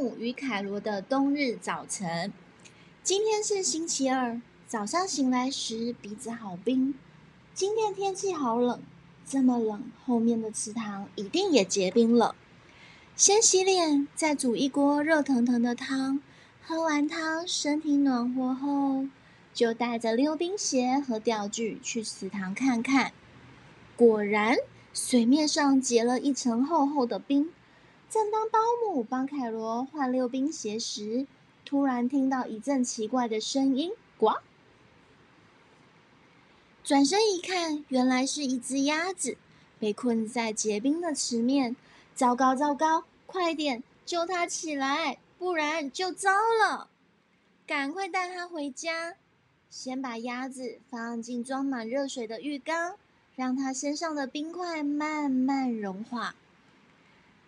[0.00, 2.32] 姆与凯罗的冬日早晨。
[3.02, 6.94] 今天是星期二，早上醒来时鼻子好冰。
[7.52, 8.80] 今天天气好冷，
[9.26, 12.34] 这么冷，后面的池塘一定也结冰了。
[13.14, 16.22] 先洗脸，再煮一锅热腾腾的汤。
[16.62, 19.04] 喝完汤，身体暖和后，
[19.52, 23.12] 就带着溜冰鞋和钓具去池塘看看。
[23.98, 24.56] 果然，
[24.94, 27.50] 水面上结了一层厚厚的冰。
[28.10, 31.28] 正当保姆帮凯罗换溜冰鞋时，
[31.64, 34.32] 突然听到一阵奇怪的声音：“呱！”
[36.82, 39.36] 转身一看，原来是一只鸭子
[39.78, 41.76] 被困在结冰的池面。
[42.12, 43.04] 糟糕，糟糕！
[43.26, 46.88] 快点救它起来，不然就糟了！
[47.64, 49.14] 赶快带它回家。
[49.70, 52.96] 先把鸭子放进装满热水的浴缸，
[53.36, 56.34] 让它身上的冰块慢慢融化。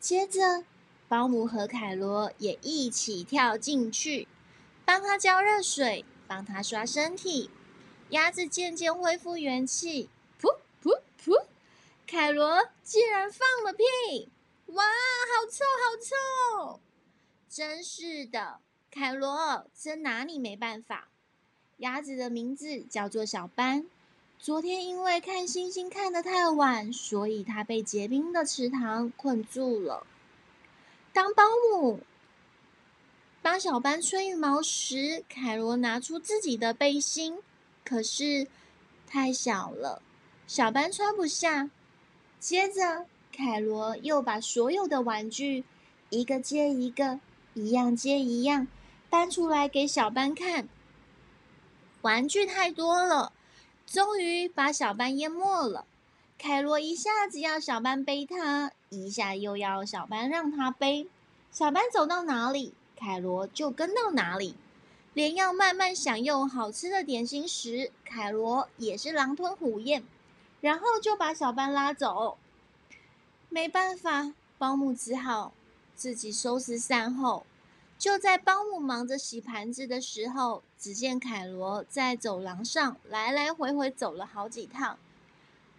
[0.03, 0.65] 接着，
[1.07, 4.27] 保姆和凯罗也一起跳进去，
[4.85, 7.49] 帮他浇热水，帮他刷身体。
[8.09, 11.45] 鸭子渐渐恢复元气，噗噗噗！
[12.05, 14.29] 凯罗竟然放了屁！
[14.67, 16.81] 哇，好臭，好臭！
[17.49, 18.59] 真是的，
[18.91, 21.11] 凯罗真拿你没办法。
[21.77, 23.87] 鸭子的名字叫做小班。
[24.43, 30.05] 昨天因为看星星看得太晚，所以他被结冰的池塘困住了。
[31.13, 32.01] 当保姆
[33.41, 37.39] 帮小班吹羽毛时，凯罗拿出自己的背心，
[37.85, 38.49] 可是
[39.07, 40.03] 太小了，
[40.49, 41.71] 小班穿不下。
[42.41, 45.63] 接着，凯罗又把所有的玩具
[46.11, 47.21] 一个接一个，
[47.55, 48.67] 一样接一样
[49.09, 50.69] 搬出来给小班看。
[52.01, 53.33] 玩具太多了。
[53.93, 55.85] 终于把小班淹没了。
[56.39, 61.07] 凯罗一下子要小班背他，一下又要小班让他背。
[61.51, 64.55] 小班走到哪里，凯罗就跟到哪里。
[65.13, 70.03] 连要慢慢享用好吃的点心时，凯罗也是狼吞虎咽，
[70.63, 72.39] 然后就把小班拉走。
[73.51, 75.53] 没办法，保姆只好
[75.95, 77.45] 自己收拾善后。
[78.03, 84.99] 就在保姆忙着洗盘子的时候，只见凯罗在走廊上来来回回走了好几趟，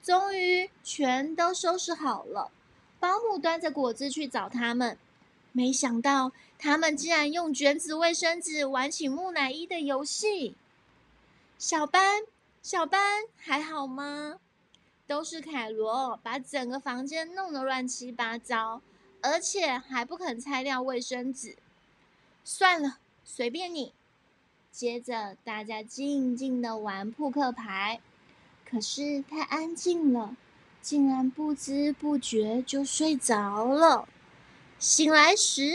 [0.01, 2.49] 终于全都收拾好了。
[2.97, 4.97] 保姆端着果汁去找他们，
[5.51, 10.55] 没想到他们竟然用卷纸卫生纸玩起木乃伊的游戏。
[11.59, 12.21] 小班，
[12.61, 14.37] 小班还好吗？
[15.05, 18.81] 都是凯罗把整个房间弄得乱七八糟，
[19.21, 21.57] 而且还不肯拆掉卫生纸。
[22.43, 23.93] 算了，随便你。
[24.71, 28.01] 接着，大家静静的玩扑克牌，
[28.65, 30.35] 可是太安静了，
[30.81, 34.07] 竟然不知不觉就睡着了。
[34.79, 35.73] 醒来时，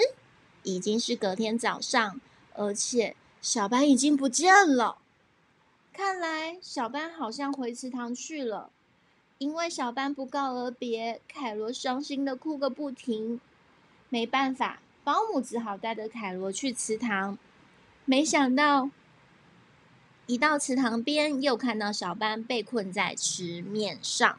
[0.65, 2.21] 已经是隔天早上，
[2.55, 4.99] 而且小班已经不见了。
[5.93, 8.71] 看来小班好像回池塘去了，
[9.39, 13.41] 因为小班不告而别，凯罗伤心的哭个不停。
[14.09, 14.81] 没办法。
[15.09, 17.39] 保姆只好带着凯罗去池塘，
[18.05, 18.91] 没想到
[20.27, 24.39] 一到池塘边，又看到小班被困在池面上。